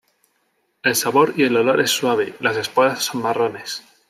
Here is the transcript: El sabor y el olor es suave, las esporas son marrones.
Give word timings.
El 0.81 0.95
sabor 0.95 1.35
y 1.37 1.43
el 1.43 1.55
olor 1.55 1.79
es 1.79 1.91
suave, 1.91 2.33
las 2.39 2.57
esporas 2.57 3.03
son 3.03 3.21
marrones. 3.21 3.83